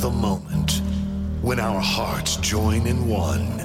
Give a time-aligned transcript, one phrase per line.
[0.00, 0.80] the moment
[1.42, 3.58] when our hearts join in one.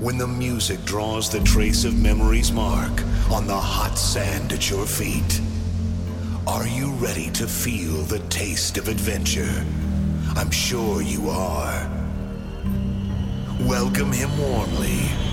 [0.00, 4.86] When the music draws the trace of memory's mark on the hot sand at your
[4.86, 5.40] feet.
[6.46, 9.64] Are you ready to feel the taste of adventure?
[10.36, 11.90] I'm sure you are.
[13.60, 15.31] Welcome him warmly.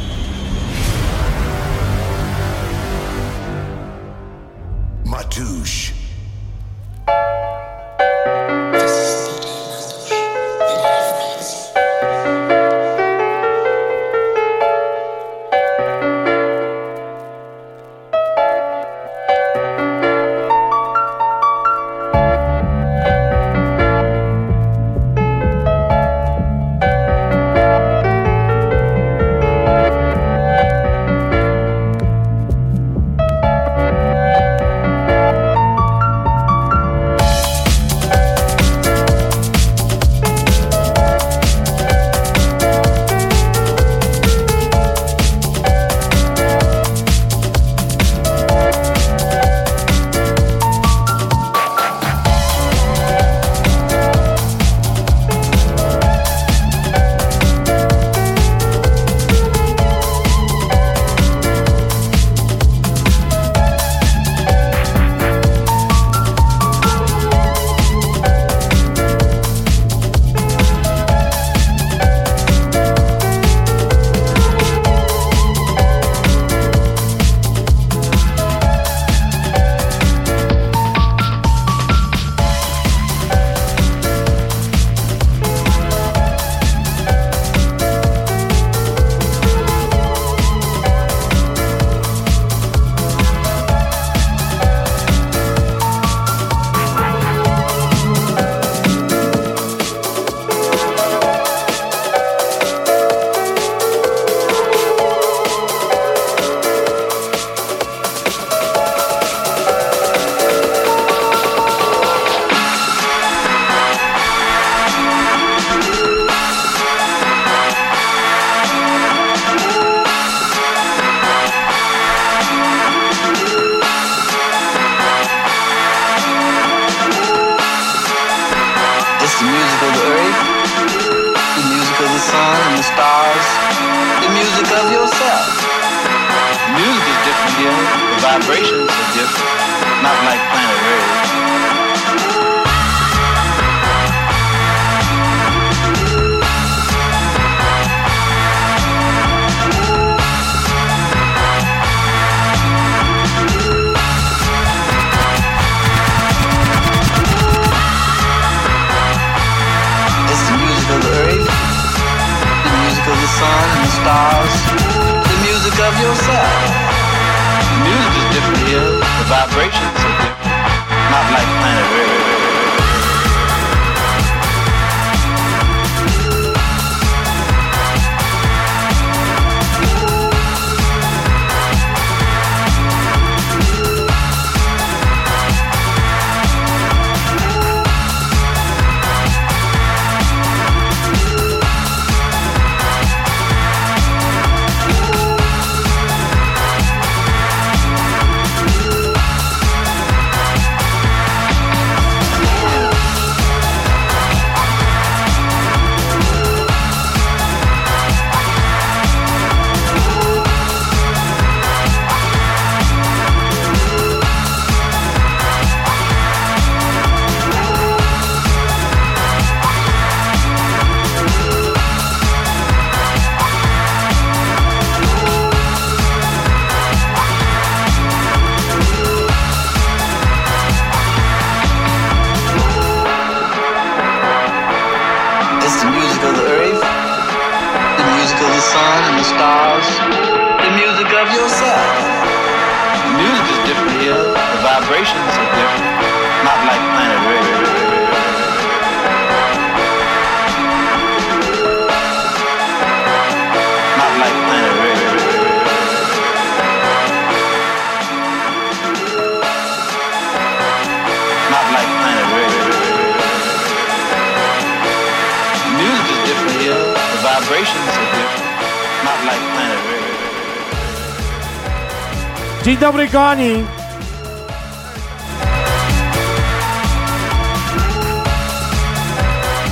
[272.78, 273.66] Dobry, kochani!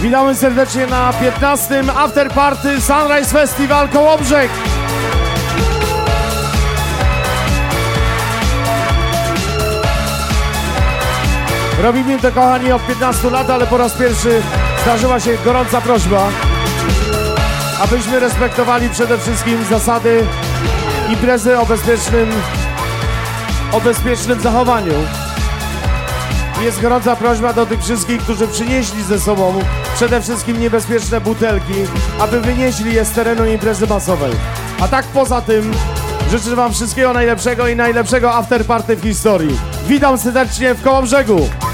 [0.02, 1.84] Witamy serdecznie na 15.
[1.98, 4.50] After Party Sunrise Festival Kołobrzeg.
[11.82, 14.42] Robimy to kochani od 15 lat, ale po raz pierwszy
[14.82, 16.28] zdarzyła się gorąca prośba,
[17.84, 20.26] abyśmy respektowali przede wszystkim zasady
[21.10, 22.32] imprezy o bezpiecznym,
[23.72, 24.94] o bezpiecznym zachowaniu.
[26.62, 29.60] Jest gorąca prośba do tych wszystkich, którzy przynieśli ze sobą
[29.96, 31.74] przede wszystkim niebezpieczne butelki,
[32.20, 34.32] aby wynieśli je z terenu imprezy masowej.
[34.80, 35.72] A tak poza tym
[36.32, 39.60] życzę Wam wszystkiego najlepszego i najlepszego afterparty w historii.
[39.88, 41.38] Witam serdecznie w Kołobrzegu.
[41.40, 41.67] Mateusz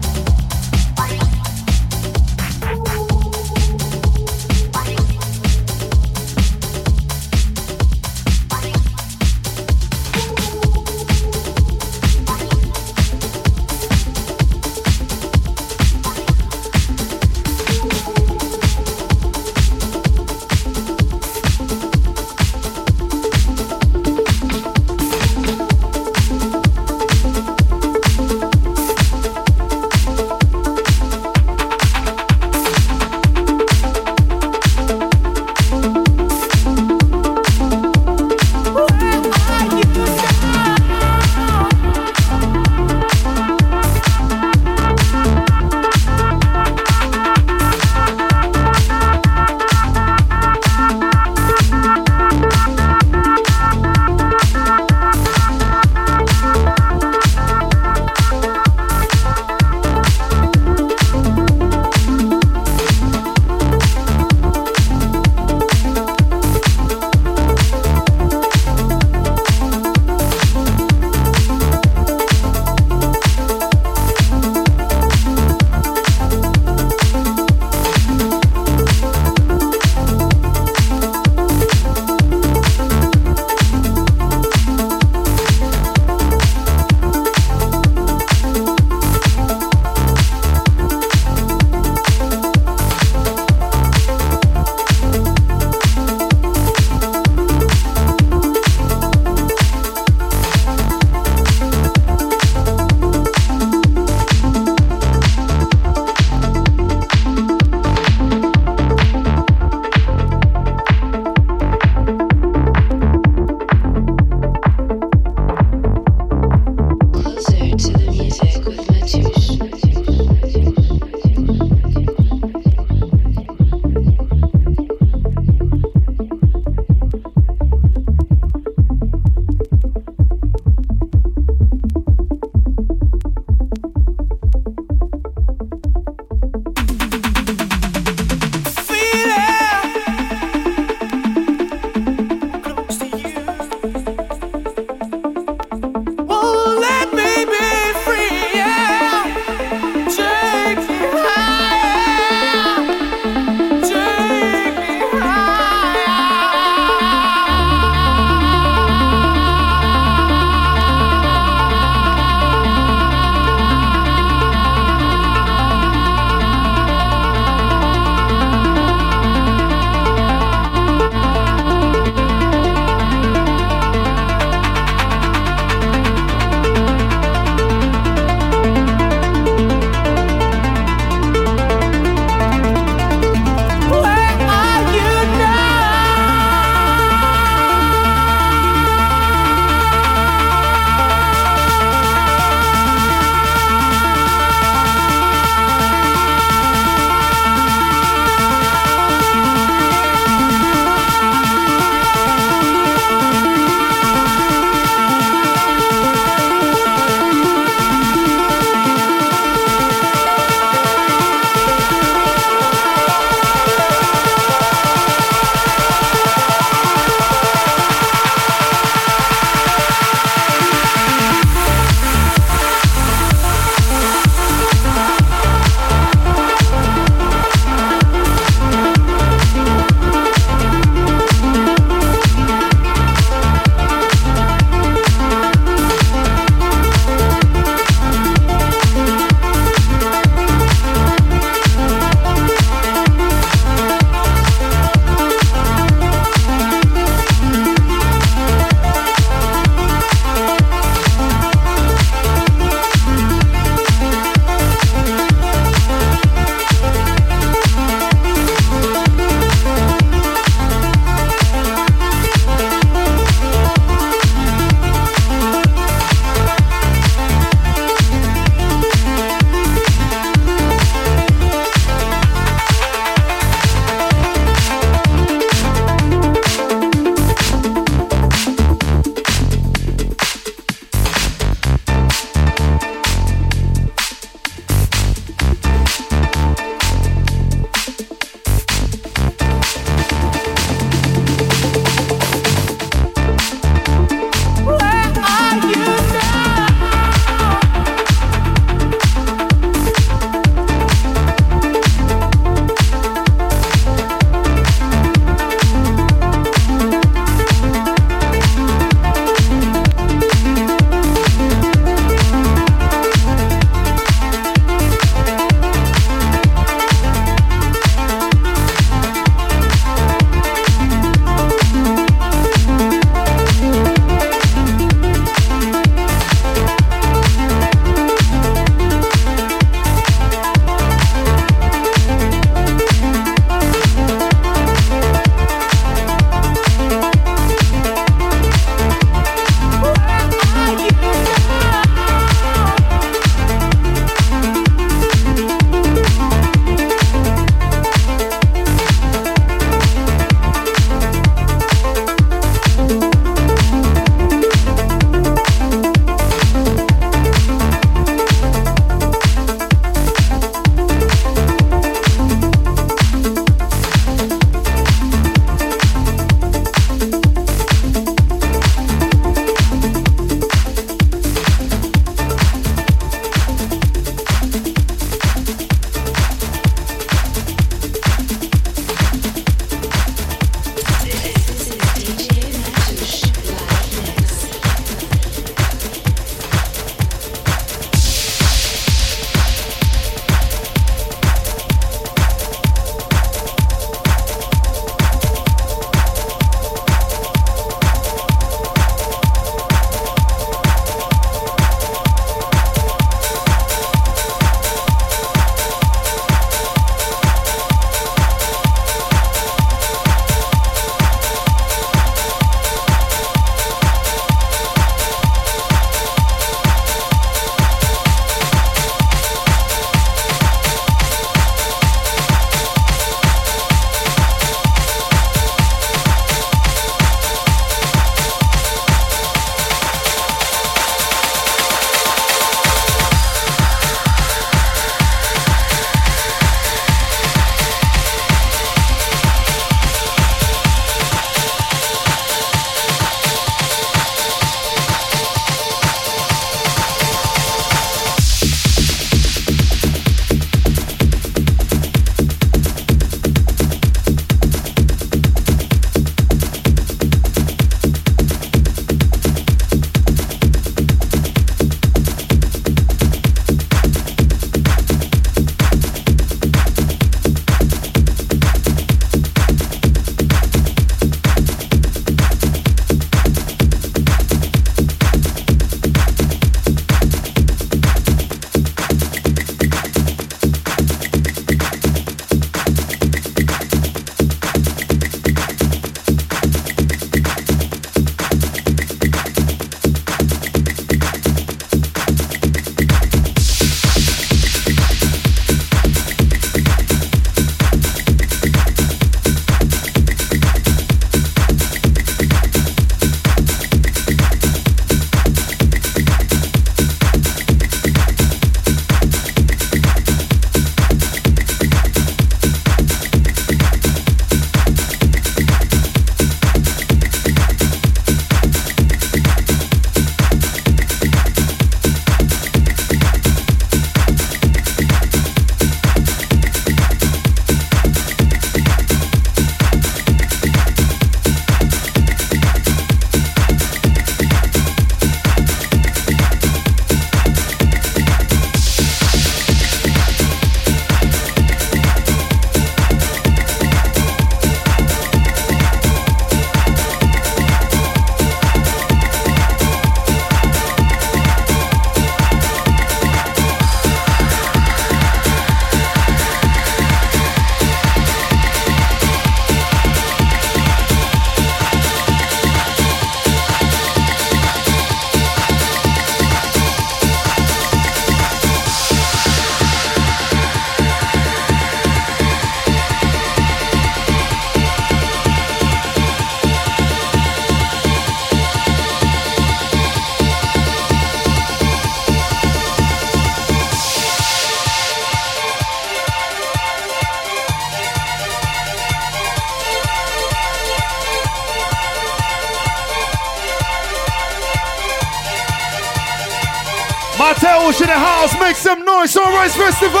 [599.06, 600.00] some Sunrise Festival!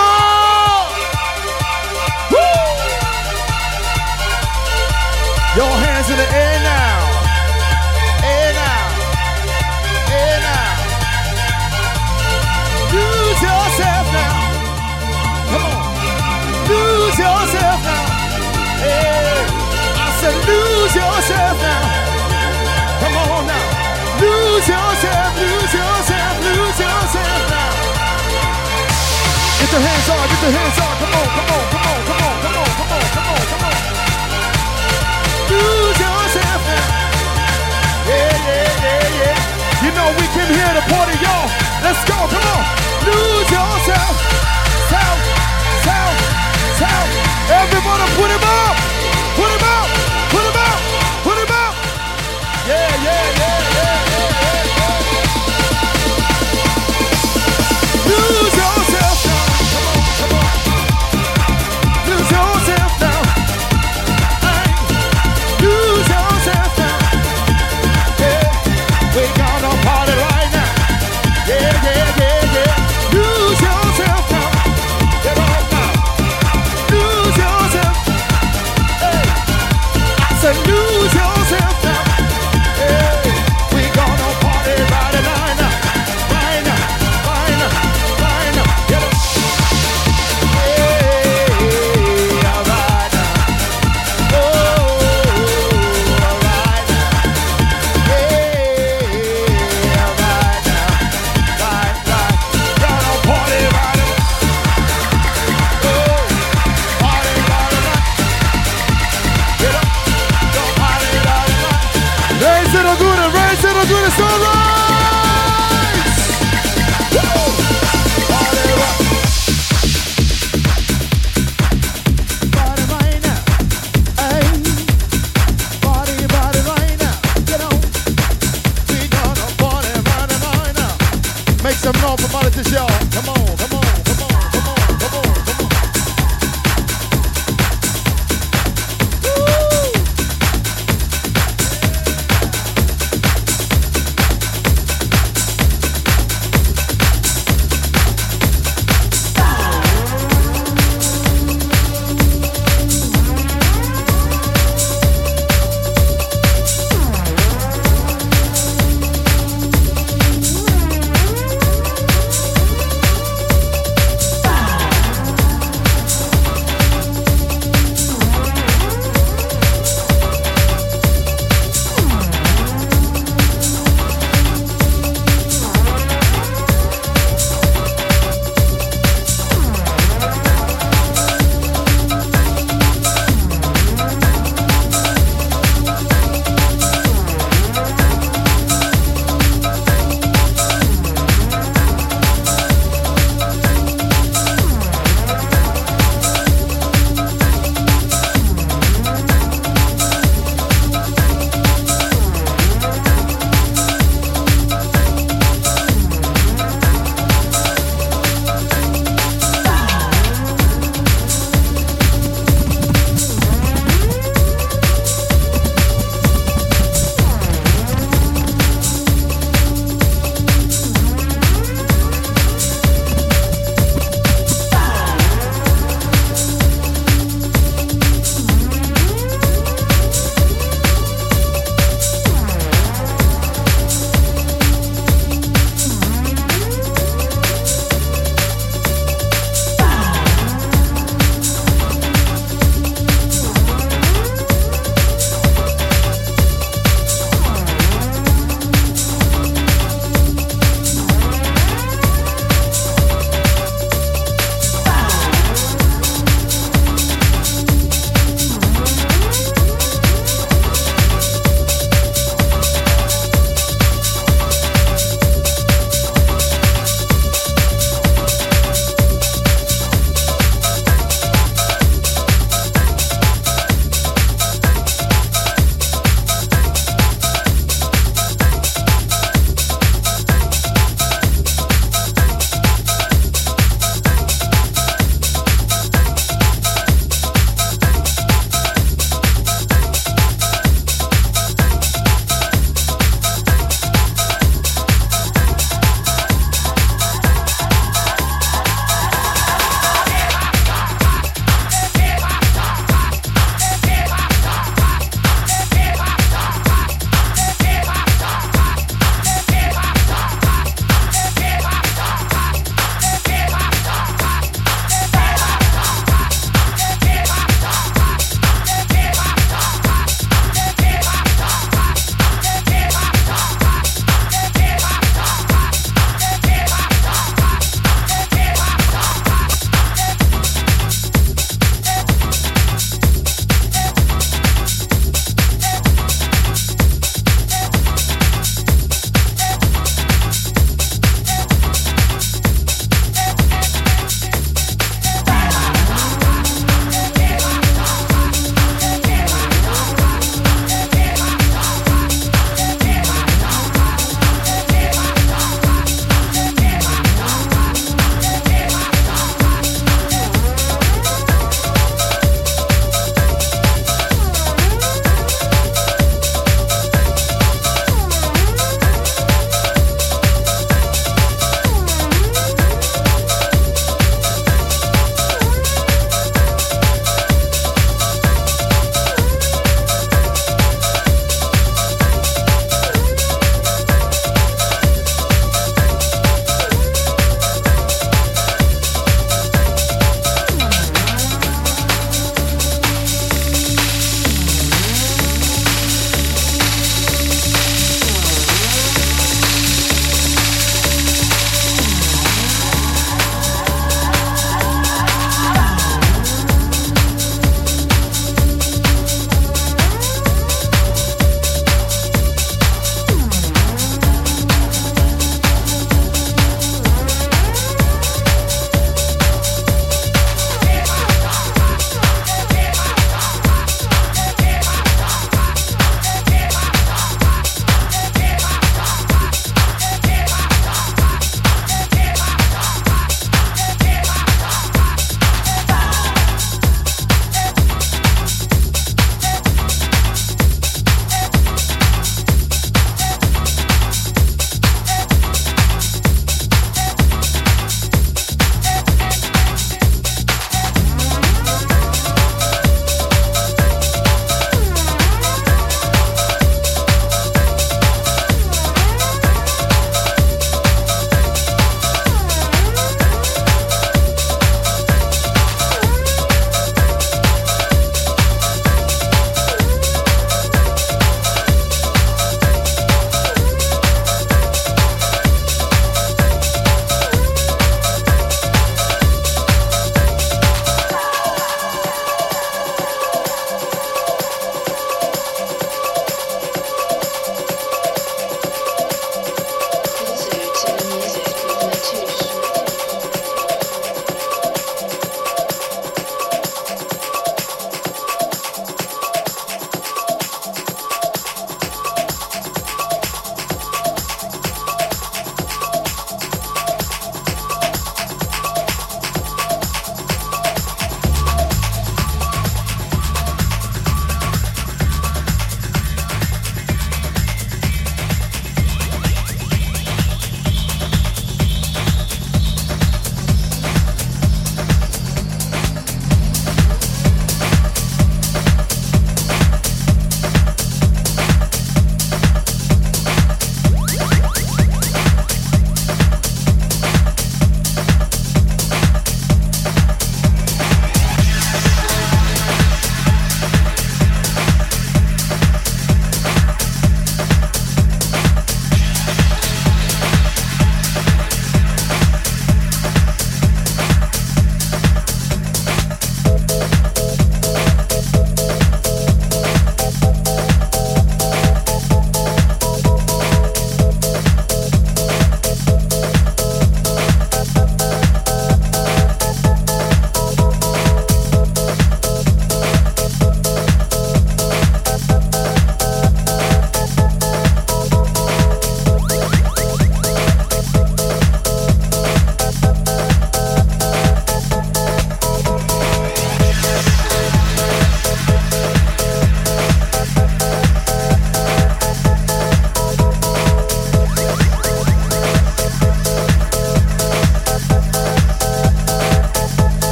[2.32, 2.38] Woo!
[5.54, 6.45] Your hands in the air
[30.46, 30.94] your hands on.
[31.02, 33.64] Come on, come on, come on, come on, come on, come on, come on, come
[33.66, 33.78] on.
[35.50, 36.86] Lose yourself now.
[38.06, 39.82] Yeah, yeah, yeah, yeah.
[39.82, 41.50] You know we came here to party, y'all.
[41.82, 42.62] Let's go, come on.
[43.10, 44.14] Lose yourself.
[44.86, 45.18] Self,
[45.82, 46.14] self,
[46.78, 47.06] self.
[47.50, 48.74] Everybody put him up.
[49.34, 49.86] Put him up.
[50.30, 50.78] Put him up.
[51.26, 51.74] Put him up.
[52.70, 53.55] Yeah, yeah, yeah,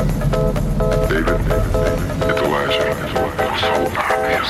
[0.00, 2.96] David, it was, it
[3.36, 4.48] was so obvious.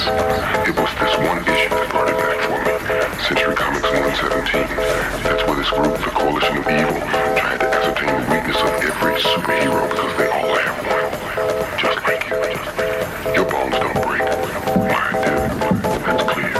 [0.63, 2.71] It was this one issue that brought it back for me.
[3.27, 4.63] Century Comics 117.
[5.27, 7.03] That's where this group, the Coalition of Evil,
[7.35, 11.11] tried to ascertain the weakness of every superhero because they all have one.
[11.83, 12.39] Just like you.
[13.35, 14.23] Your bones don't break.
[14.87, 15.35] Mine do.
[16.07, 16.55] That's clear.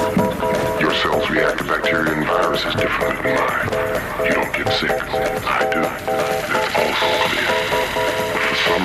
[0.83, 3.71] Your cells react to bacteria and viruses differently than mine.
[4.27, 4.91] You don't get sick.
[4.91, 5.79] I do.
[5.87, 7.60] That's also clear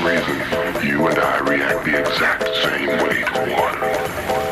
[0.06, 0.38] reason,
[0.86, 3.90] you and I react the exact same way to water.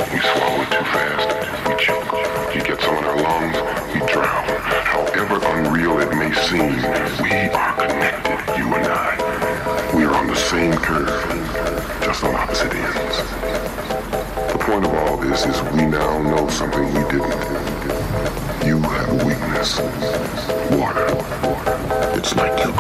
[0.10, 1.30] We swallow it too fast,
[1.70, 2.10] we choke.
[2.56, 3.58] It gets on our lungs,
[3.94, 4.46] we drown.
[4.90, 6.74] However unreal it may seem,
[7.22, 9.94] we are connected, you and I.
[9.96, 11.22] We are on the same curve,
[12.02, 13.18] just on opposite ends.
[14.52, 17.38] The point of all this is we now know something we didn't.
[18.66, 19.80] You have a weakness.
[20.72, 21.06] Water.
[22.18, 22.72] It's like you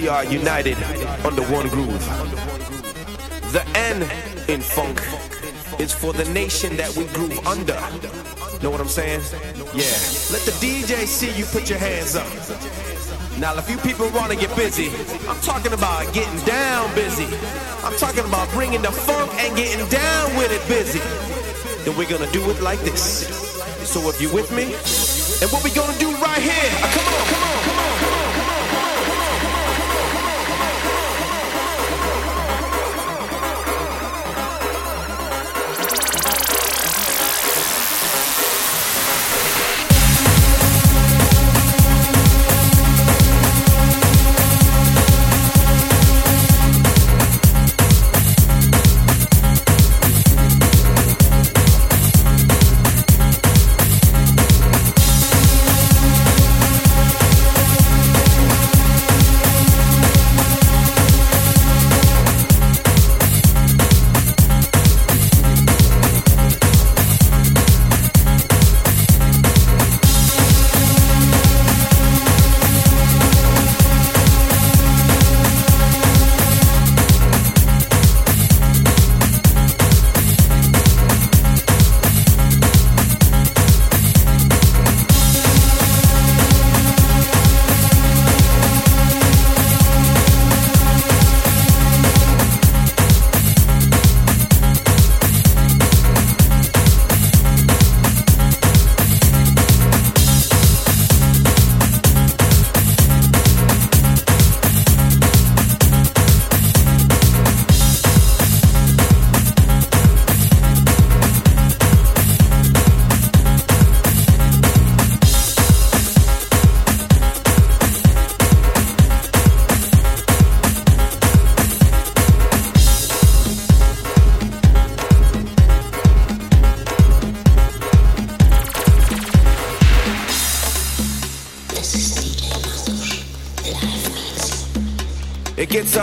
[0.00, 0.76] we are united
[1.24, 2.04] under one groove.
[3.52, 4.00] The N
[4.48, 4.98] in funk
[5.78, 7.78] is for the nation that we groove under.
[8.62, 9.20] Know what I'm saying?
[9.76, 9.92] Yeah.
[10.32, 12.28] Let the DJ see you put your hands up.
[13.38, 14.88] Now, if you people want to get busy,
[15.28, 17.28] I'm talking about getting down busy.
[17.84, 21.00] I'm talking about bringing the funk and getting down with it busy.
[21.84, 23.28] Then we're gonna do it like this.
[23.84, 24.64] So if you with me,
[25.42, 26.70] and what we gonna do right here?
[26.88, 27.49] Come on, come on.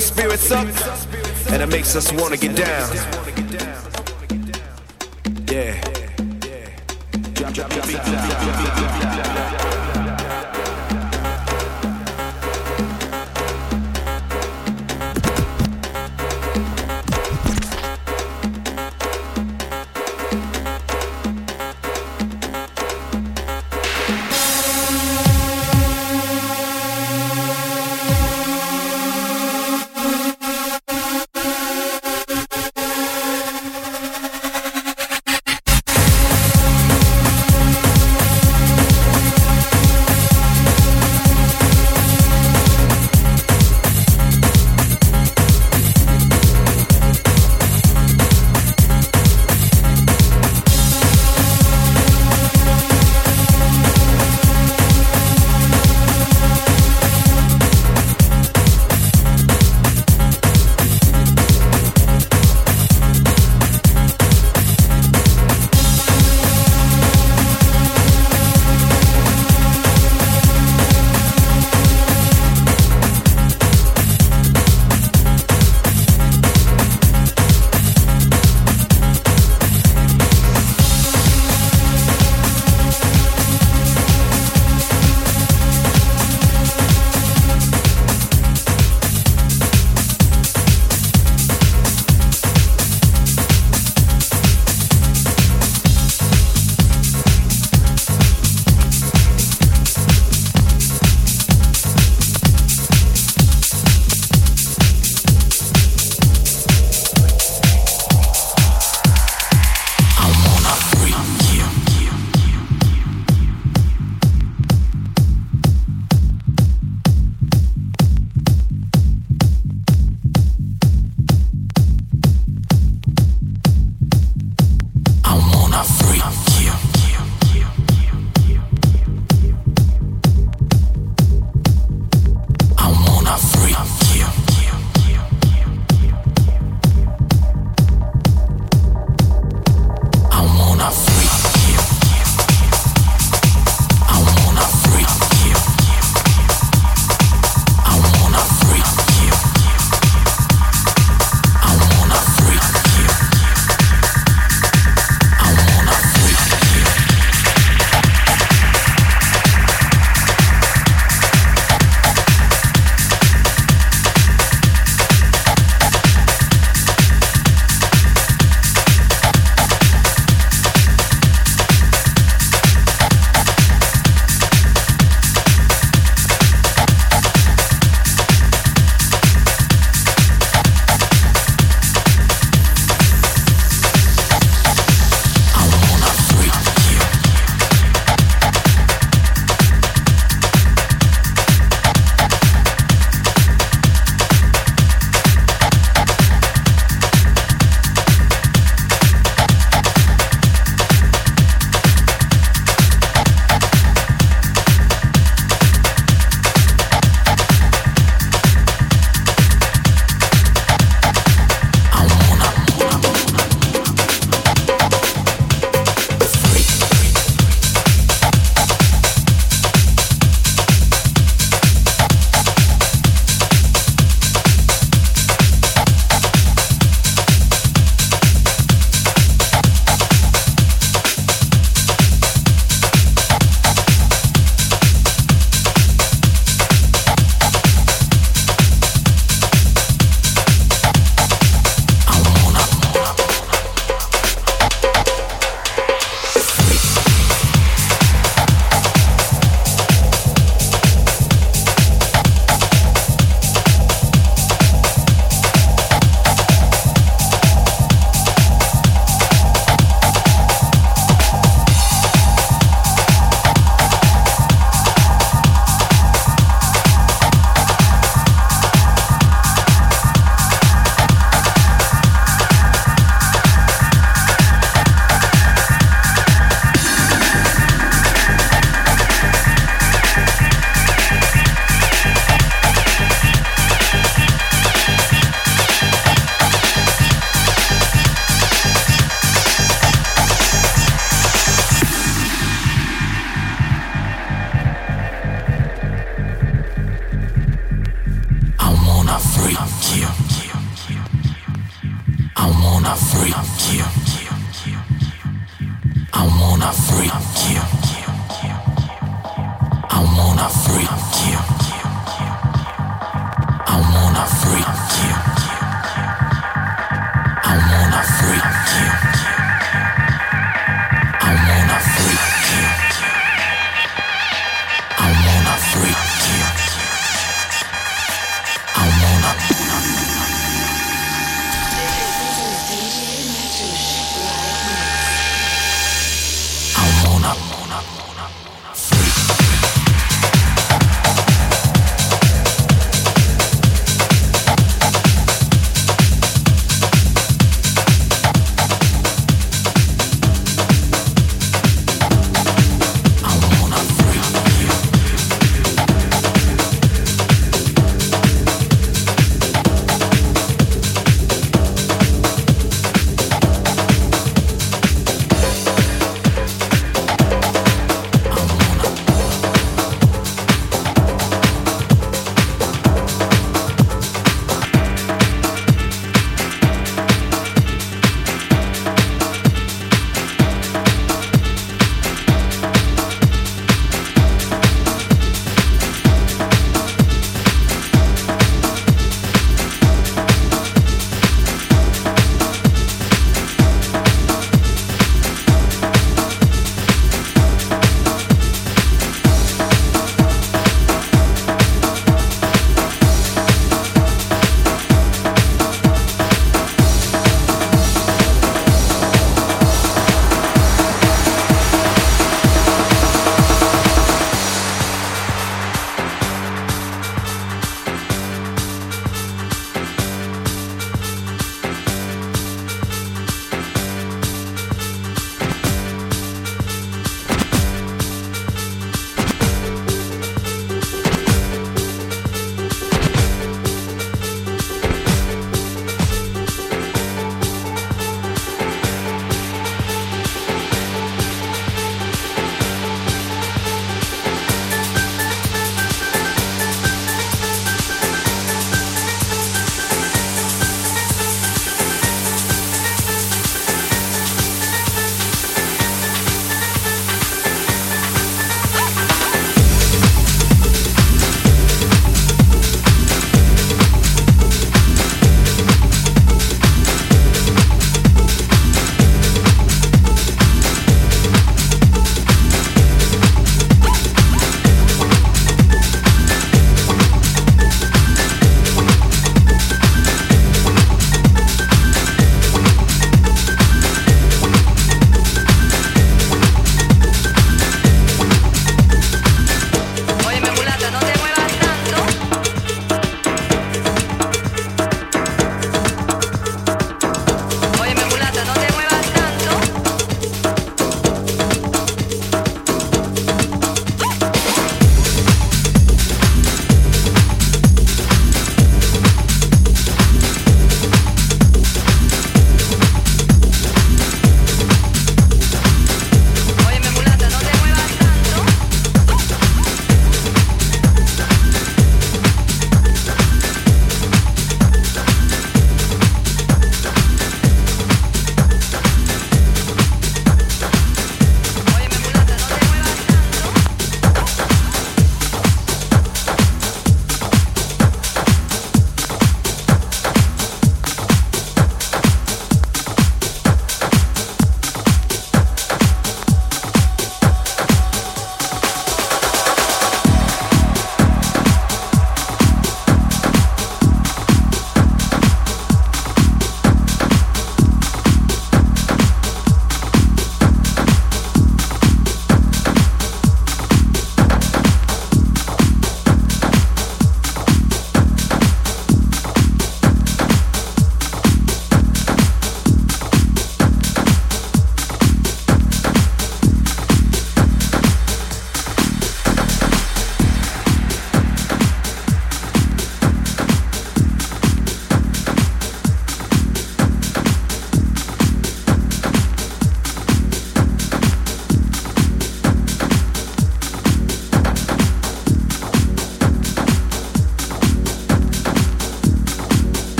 [0.00, 0.66] Spirits up
[1.50, 3.19] and it makes us want to get down.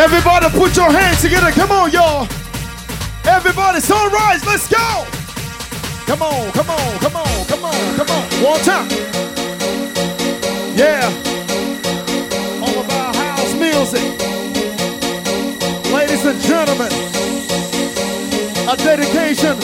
[0.00, 1.50] Everybody put your hands together.
[1.50, 2.26] Come on, y'all.
[3.26, 5.04] Everybody, sunrise, let's go.
[6.06, 8.24] Come on, come on, come on, come on, come on.
[8.42, 8.88] One time.
[10.74, 11.04] Yeah.
[12.62, 14.00] All about house music.
[15.92, 16.90] Ladies and gentlemen,
[18.70, 19.54] a dedication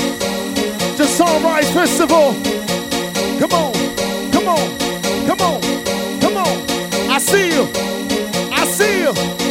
[0.98, 2.34] to Sunrise Festival.
[3.40, 3.72] Come on,
[4.32, 4.78] come on,
[5.26, 5.62] come on,
[6.20, 7.10] come on.
[7.10, 7.66] I see you.
[8.52, 9.45] I see you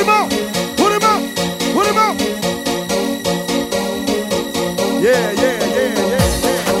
[0.00, 0.30] him out.
[0.76, 1.22] Put him out.
[1.74, 2.16] Put him out.
[5.00, 6.26] Yeah, yeah, yeah, yeah,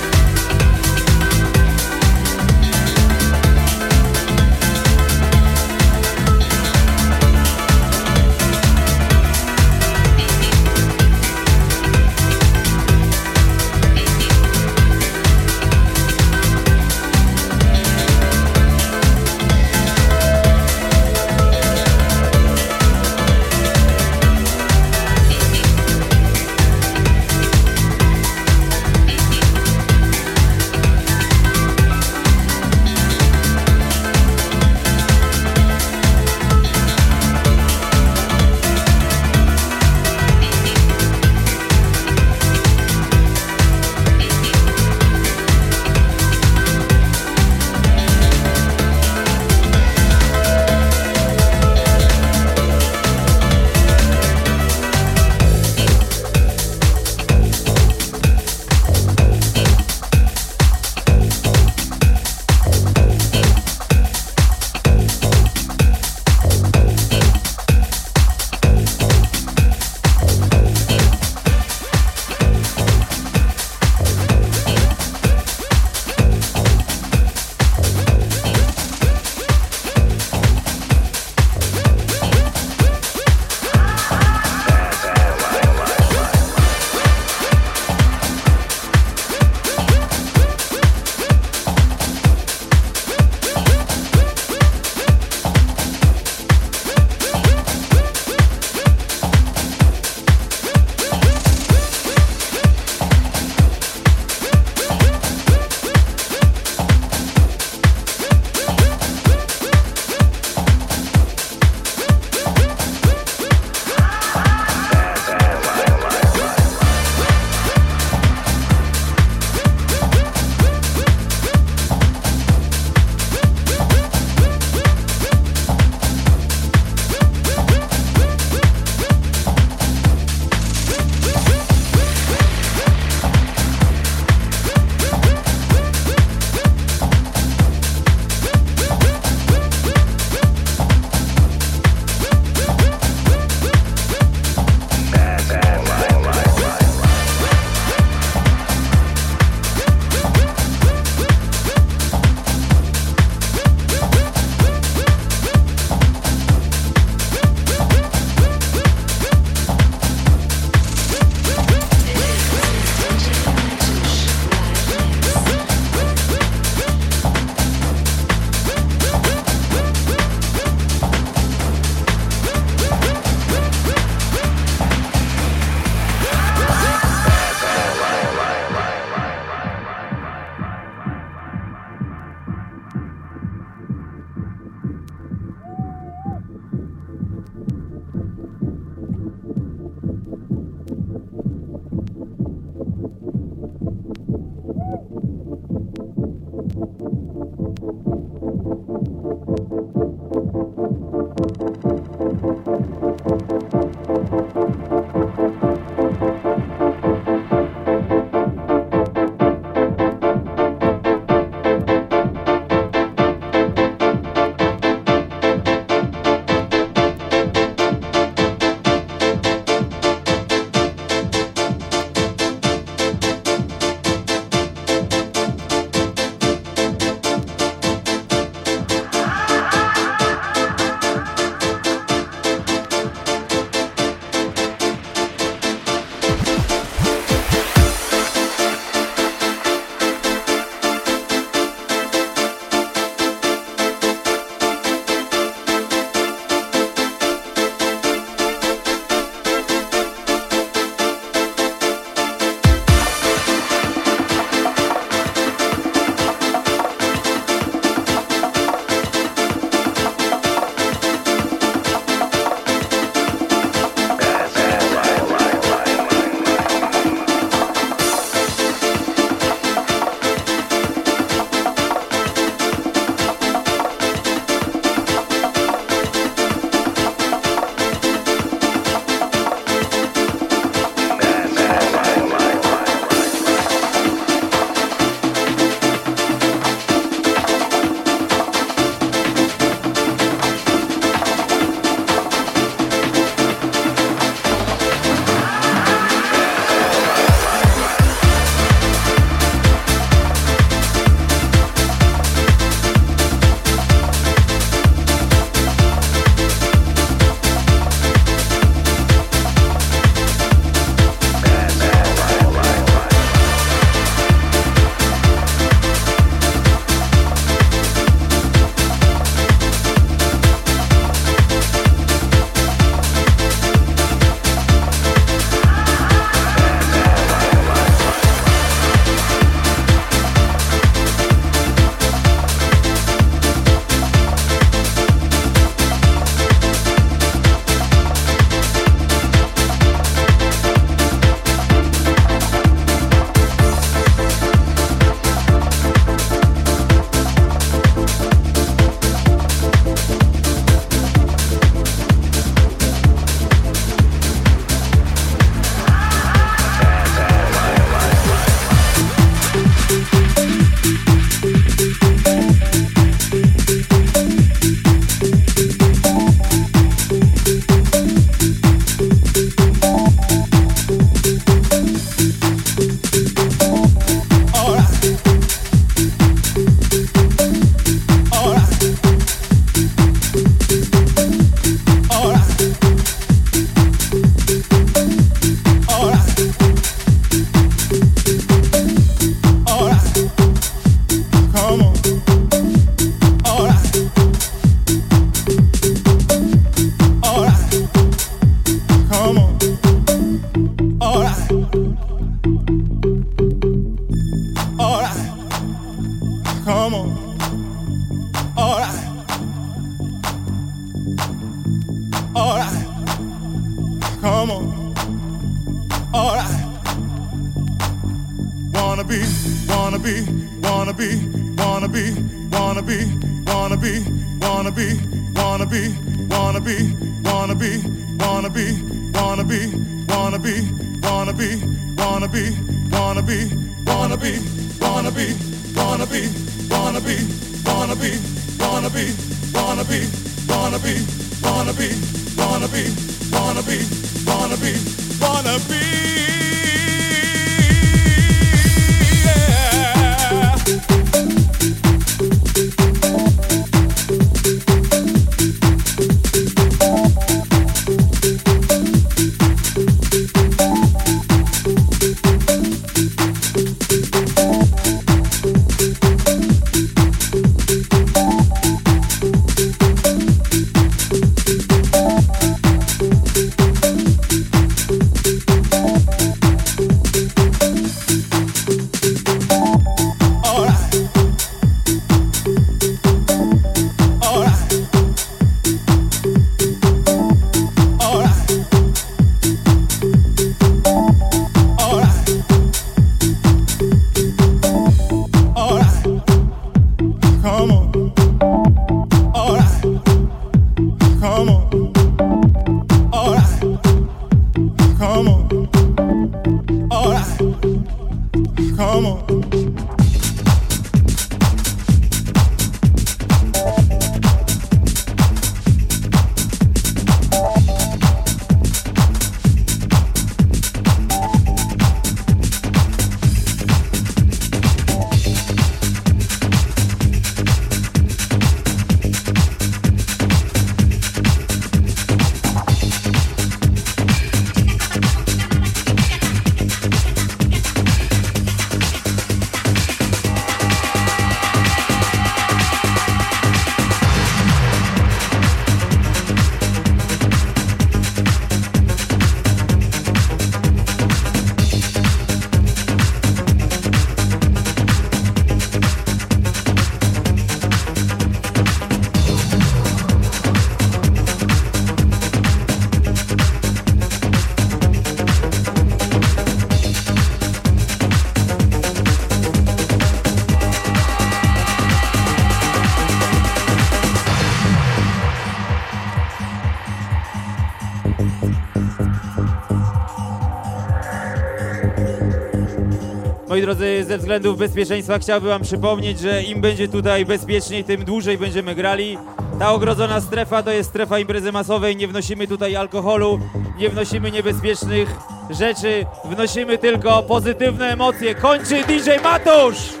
[583.51, 588.37] Moi drodzy, ze względów bezpieczeństwa chciałbym wam przypomnieć, że im będzie tutaj bezpieczniej, tym dłużej
[588.37, 589.17] będziemy grali.
[589.59, 593.39] Ta ogrodzona strefa to jest strefa imprezy masowej, nie wnosimy tutaj alkoholu,
[593.77, 595.15] nie wnosimy niebezpiecznych
[595.49, 598.35] rzeczy, wnosimy tylko pozytywne emocje.
[598.35, 600.00] Kończy DJ Matusz!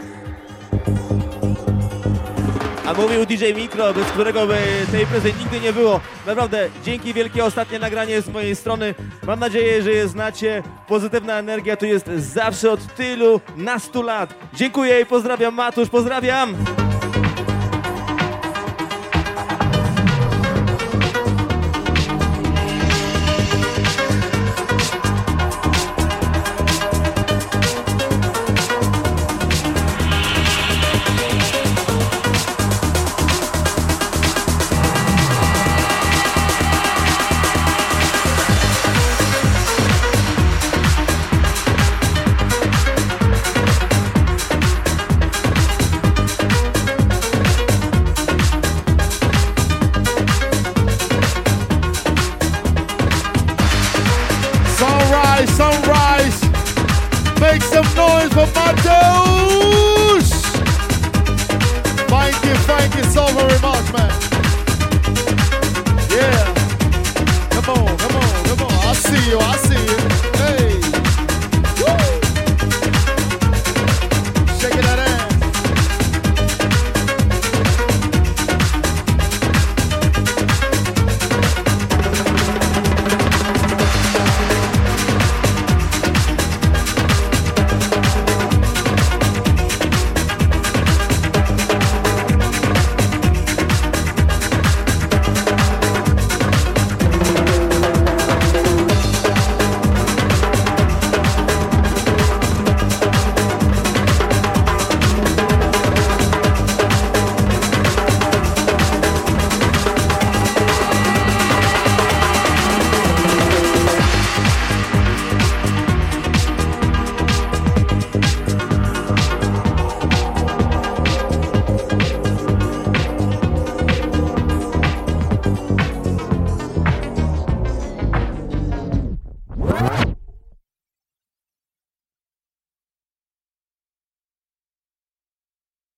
[2.97, 4.57] Mówił DJ Mikro, bez którego by
[4.91, 5.99] tej imprezy nigdy nie było.
[6.27, 8.95] Naprawdę, dzięki wielkie ostatnie nagranie z mojej strony.
[9.27, 10.63] Mam nadzieję, że je znacie.
[10.87, 14.33] Pozytywna energia tu jest zawsze od tylu, nastu lat.
[14.53, 16.55] Dziękuję i pozdrawiam Matusz, pozdrawiam!